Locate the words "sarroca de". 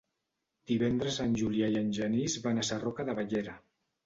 2.71-3.17